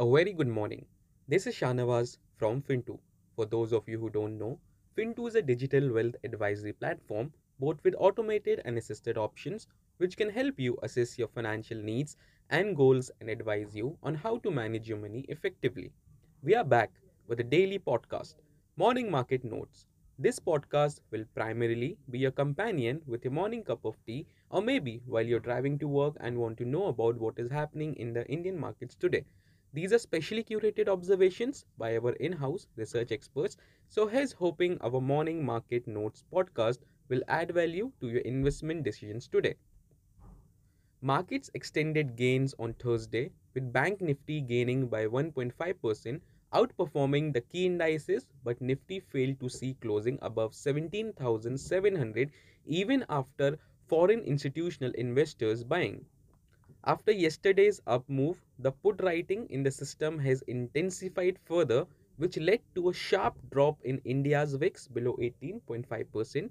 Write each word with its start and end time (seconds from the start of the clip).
A 0.00 0.10
very 0.10 0.32
good 0.32 0.48
morning. 0.48 0.86
This 1.28 1.46
is 1.46 1.54
Shanawaz 1.54 2.16
from 2.36 2.62
Fintoo. 2.62 2.98
For 3.36 3.44
those 3.44 3.70
of 3.70 3.86
you 3.86 3.98
who 3.98 4.08
don't 4.08 4.38
know, 4.38 4.58
Fintoo 4.96 5.28
is 5.28 5.34
a 5.34 5.42
digital 5.42 5.92
wealth 5.92 6.14
advisory 6.24 6.72
platform 6.72 7.34
both 7.58 7.84
with 7.84 7.94
automated 7.98 8.62
and 8.64 8.78
assisted 8.78 9.18
options 9.18 9.68
which 9.98 10.16
can 10.16 10.30
help 10.30 10.58
you 10.58 10.78
assess 10.82 11.18
your 11.18 11.28
financial 11.28 11.76
needs 11.76 12.16
and 12.48 12.74
goals 12.74 13.10
and 13.20 13.28
advise 13.28 13.76
you 13.76 13.98
on 14.02 14.14
how 14.14 14.38
to 14.38 14.50
manage 14.50 14.88
your 14.88 14.96
money 14.96 15.26
effectively. 15.28 15.92
We 16.42 16.54
are 16.54 16.64
back 16.64 16.92
with 17.26 17.40
a 17.40 17.44
daily 17.44 17.78
podcast, 17.78 18.36
Morning 18.78 19.10
Market 19.10 19.44
Notes. 19.44 19.84
This 20.18 20.40
podcast 20.40 21.00
will 21.10 21.26
primarily 21.34 21.98
be 22.08 22.24
a 22.24 22.32
companion 22.32 23.02
with 23.06 23.26
a 23.26 23.30
morning 23.30 23.64
cup 23.64 23.84
of 23.84 23.98
tea 24.06 24.26
or 24.48 24.62
maybe 24.62 25.02
while 25.04 25.26
you're 25.26 25.40
driving 25.40 25.78
to 25.78 25.86
work 25.86 26.16
and 26.20 26.38
want 26.38 26.56
to 26.56 26.64
know 26.64 26.86
about 26.86 27.18
what 27.18 27.38
is 27.38 27.50
happening 27.50 27.94
in 27.96 28.14
the 28.14 28.26
Indian 28.28 28.58
markets 28.58 28.94
today. 28.94 29.26
These 29.72 29.92
are 29.92 29.98
specially 29.98 30.42
curated 30.42 30.88
observations 30.88 31.64
by 31.78 31.96
our 31.96 32.12
in 32.14 32.32
house 32.32 32.66
research 32.74 33.12
experts. 33.12 33.56
So, 33.88 34.08
here's 34.08 34.32
hoping 34.32 34.78
our 34.80 35.00
morning 35.00 35.44
market 35.44 35.86
notes 35.86 36.24
podcast 36.32 36.78
will 37.08 37.22
add 37.28 37.52
value 37.52 37.92
to 38.00 38.08
your 38.08 38.20
investment 38.22 38.82
decisions 38.82 39.28
today. 39.28 39.54
Markets 41.02 41.50
extended 41.54 42.16
gains 42.16 42.52
on 42.58 42.74
Thursday, 42.74 43.30
with 43.54 43.72
Bank 43.72 44.00
Nifty 44.00 44.40
gaining 44.40 44.88
by 44.88 45.06
1.5%, 45.06 46.20
outperforming 46.52 47.32
the 47.32 47.40
key 47.40 47.66
indices, 47.66 48.26
but 48.42 48.60
Nifty 48.60 48.98
failed 48.98 49.38
to 49.38 49.48
see 49.48 49.74
closing 49.74 50.18
above 50.20 50.52
17,700 50.52 52.32
even 52.66 53.04
after 53.08 53.58
foreign 53.86 54.20
institutional 54.24 54.92
investors 54.92 55.62
buying. 55.62 56.04
After 56.84 57.12
yesterday's 57.12 57.80
up 57.86 58.08
move, 58.08 58.42
the 58.58 58.72
put 58.72 59.02
writing 59.02 59.46
in 59.50 59.62
the 59.62 59.70
system 59.70 60.18
has 60.20 60.42
intensified 60.42 61.38
further, 61.38 61.86
which 62.16 62.38
led 62.38 62.60
to 62.74 62.88
a 62.88 62.94
sharp 62.94 63.38
drop 63.50 63.82
in 63.84 63.98
India's 64.04 64.54
VIX 64.54 64.88
below 64.88 65.16
18.5%. 65.18 66.50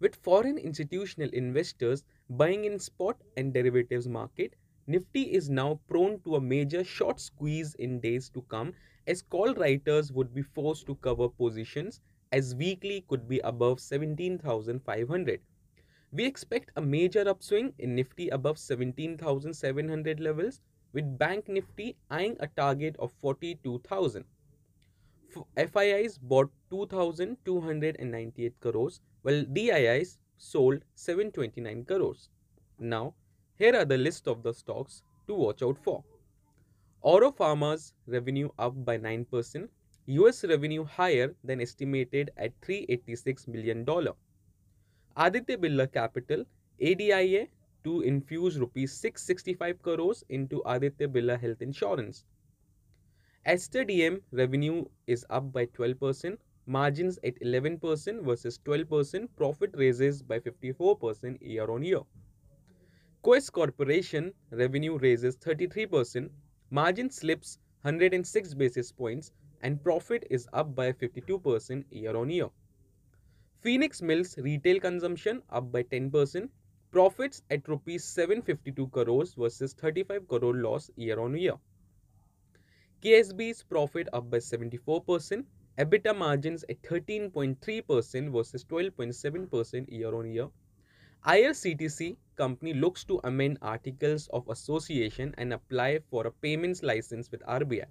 With 0.00 0.16
foreign 0.16 0.58
institutional 0.58 1.30
investors 1.30 2.04
buying 2.30 2.64
in 2.64 2.78
spot 2.78 3.20
and 3.36 3.52
derivatives 3.52 4.08
market, 4.08 4.54
Nifty 4.86 5.32
is 5.32 5.50
now 5.50 5.80
prone 5.88 6.20
to 6.20 6.36
a 6.36 6.40
major 6.40 6.84
short 6.84 7.18
squeeze 7.18 7.74
in 7.74 7.98
days 7.98 8.28
to 8.30 8.42
come 8.42 8.72
as 9.06 9.20
call 9.20 9.52
writers 9.54 10.12
would 10.12 10.32
be 10.32 10.42
forced 10.42 10.86
to 10.86 10.94
cover 10.96 11.28
positions 11.28 12.00
as 12.30 12.54
weekly 12.54 13.04
could 13.08 13.28
be 13.28 13.40
above 13.40 13.80
17,500. 13.80 15.40
We 16.12 16.24
expect 16.24 16.70
a 16.76 16.80
major 16.80 17.28
upswing 17.28 17.74
in 17.78 17.94
Nifty 17.94 18.28
above 18.28 18.58
17,700 18.58 20.20
levels 20.20 20.60
with 20.92 21.18
Bank 21.18 21.48
Nifty 21.48 21.96
eyeing 22.10 22.36
a 22.40 22.46
target 22.46 22.96
of 22.98 23.12
42,000. 23.12 24.24
FIIs 25.56 26.18
bought 26.18 26.50
2,298 26.70 28.60
crores 28.60 29.00
while 29.22 29.44
DIIs 29.44 30.18
sold 30.38 30.82
729 30.94 31.84
crores. 31.84 32.30
Now, 32.78 33.14
here 33.56 33.74
are 33.76 33.84
the 33.84 33.98
list 33.98 34.28
of 34.28 34.42
the 34.42 34.54
stocks 34.54 35.02
to 35.26 35.34
watch 35.34 35.62
out 35.62 35.76
for. 35.82 36.04
Oro 37.02 37.30
Pharma's 37.32 37.92
revenue 38.06 38.48
up 38.58 38.84
by 38.84 38.96
9%, 38.98 39.68
US 40.06 40.44
revenue 40.44 40.84
higher 40.84 41.34
than 41.44 41.60
estimated 41.60 42.30
at 42.36 42.58
$386 42.60 43.48
million. 43.48 43.84
Aditya 45.18 45.56
Birla 45.56 45.90
Capital, 45.90 46.44
ADIA, 46.78 47.48
to 47.84 48.02
infuse 48.02 48.58
rupees 48.58 48.92
665 48.92 49.80
crores 49.80 50.22
into 50.28 50.62
Aditya 50.66 51.08
Birla 51.08 51.40
Health 51.40 51.62
Insurance. 51.62 52.26
Aster 53.46 53.82
DM 53.82 54.20
revenue 54.30 54.84
is 55.06 55.24
up 55.30 55.50
by 55.54 55.64
12%, 55.66 56.36
margins 56.66 57.18
at 57.24 57.40
11% 57.40 58.24
versus 58.24 58.58
12%, 58.66 59.28
profit 59.36 59.70
raises 59.74 60.22
by 60.22 60.38
54% 60.38 61.38
year 61.40 61.70
on 61.70 61.82
year. 61.82 62.00
Quess 63.22 63.48
Corporation 63.48 64.34
revenue 64.50 64.98
raises 64.98 65.34
33%, 65.38 66.28
margin 66.70 67.08
slips 67.08 67.58
106 67.82 68.52
basis 68.52 68.92
points, 68.92 69.32
and 69.62 69.82
profit 69.82 70.26
is 70.28 70.46
up 70.52 70.74
by 70.74 70.92
52% 70.92 71.84
year 71.90 72.14
on 72.14 72.28
year. 72.28 72.50
Phoenix 73.66 74.00
Mills 74.00 74.38
retail 74.38 74.78
consumption 74.78 75.42
up 75.50 75.72
by 75.72 75.82
10%, 75.82 76.48
profits 76.92 77.42
at 77.50 77.66
rupees 77.66 78.04
752 78.04 78.86
crores 78.86 79.34
versus 79.34 79.72
35 79.72 80.28
crore 80.28 80.54
loss 80.54 80.88
year 80.94 81.18
on 81.18 81.36
year. 81.36 81.54
KSB's 83.02 83.64
profit 83.64 84.08
up 84.12 84.30
by 84.30 84.36
74%, 84.36 85.44
EBITDA 85.78 86.16
margins 86.16 86.64
at 86.68 86.80
13.3% 86.82 88.32
versus 88.32 88.64
12.7% 88.64 89.90
year 89.90 90.14
on 90.14 90.30
year. 90.30 90.46
IRCTC 91.26 92.16
company 92.36 92.72
looks 92.72 93.02
to 93.02 93.20
amend 93.24 93.58
articles 93.62 94.28
of 94.32 94.48
association 94.48 95.34
and 95.38 95.52
apply 95.52 95.98
for 96.08 96.28
a 96.28 96.30
payments 96.30 96.84
license 96.84 97.32
with 97.32 97.42
RBI. 97.42 97.86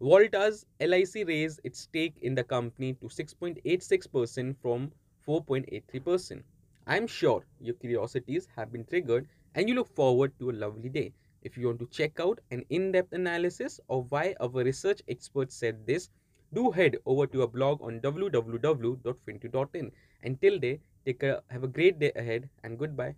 Voltas 0.00 0.64
LIC 0.78 1.26
raised 1.26 1.60
its 1.64 1.80
stake 1.80 2.14
in 2.22 2.36
the 2.36 2.44
company 2.44 2.94
to 2.94 3.08
6.86% 3.08 4.56
from 4.62 4.92
4.83%. 5.26 6.42
I'm 6.86 7.08
sure 7.08 7.44
your 7.58 7.74
curiosities 7.74 8.46
have 8.54 8.70
been 8.70 8.84
triggered 8.84 9.26
and 9.54 9.68
you 9.68 9.74
look 9.74 9.88
forward 9.88 10.32
to 10.38 10.50
a 10.50 10.52
lovely 10.52 10.88
day. 10.90 11.12
If 11.42 11.56
you 11.56 11.66
want 11.66 11.80
to 11.80 11.86
check 11.88 12.20
out 12.20 12.40
an 12.52 12.64
in 12.70 12.92
depth 12.92 13.12
analysis 13.12 13.80
of 13.88 14.10
why 14.10 14.36
our 14.40 14.48
research 14.50 15.02
experts 15.08 15.56
said 15.56 15.86
this, 15.86 16.08
do 16.52 16.70
head 16.70 16.96
over 17.04 17.26
to 17.26 17.42
our 17.42 17.48
blog 17.48 17.82
on 17.82 18.00
www.fintoo.in. 18.00 19.92
Until 20.22 20.60
then, 20.60 20.78
take 21.04 21.22
a, 21.24 21.42
have 21.50 21.64
a 21.64 21.68
great 21.68 21.98
day 21.98 22.12
ahead 22.14 22.48
and 22.62 22.78
goodbye. 22.78 23.16